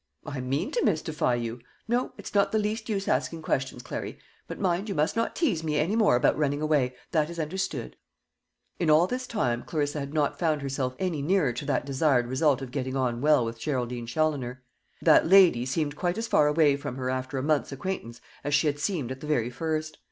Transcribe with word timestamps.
"I 0.25 0.39
mean 0.41 0.71
to 0.71 0.83
mystify 0.83 1.35
you. 1.35 1.61
No, 1.87 2.11
it's 2.17 2.33
not 2.33 2.51
the 2.51 2.57
least 2.57 2.89
use 2.89 3.07
asking 3.07 3.43
questions, 3.43 3.83
Clary; 3.83 4.17
but 4.47 4.59
mind, 4.59 4.89
you 4.89 4.95
must 4.95 5.15
not 5.15 5.35
tease 5.35 5.63
me 5.63 5.77
any 5.77 5.95
more 5.95 6.15
about 6.15 6.39
running 6.39 6.59
away: 6.59 6.95
that 7.11 7.29
is 7.29 7.39
understood." 7.39 7.95
In 8.79 8.89
all 8.89 9.05
this 9.05 9.27
time 9.27 9.61
Clarissa 9.61 9.99
had 9.99 10.11
not 10.11 10.39
found 10.39 10.63
herself 10.63 10.95
any 10.97 11.21
nearer 11.21 11.53
to 11.53 11.65
that 11.65 11.85
desired 11.85 12.25
result 12.25 12.63
of 12.63 12.71
getting 12.71 12.95
on 12.95 13.21
well 13.21 13.45
with 13.45 13.59
Geraldine 13.59 14.07
Challoner. 14.07 14.63
That 15.03 15.27
lady 15.27 15.67
seemed 15.67 15.95
quite 15.95 16.17
as 16.17 16.27
far 16.27 16.47
away 16.47 16.77
from 16.77 16.95
her 16.95 17.11
after 17.11 17.37
a 17.37 17.43
month's 17.43 17.71
acquaintance 17.71 18.21
as 18.43 18.55
she 18.55 18.65
had 18.65 18.79
seemed 18.79 19.11
at 19.11 19.19
the 19.19 19.27
very 19.27 19.51
first. 19.51 19.99